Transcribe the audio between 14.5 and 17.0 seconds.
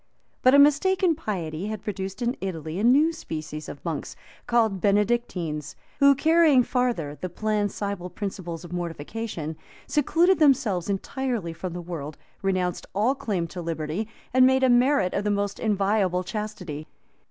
a merit of the most inviolable chastity.